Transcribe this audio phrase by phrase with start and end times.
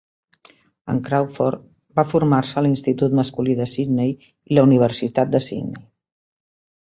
[0.93, 1.65] En Crawford
[1.99, 4.15] va formar-se a l'institut masculí de Sydney
[4.53, 5.85] i la Universitat de Sydney.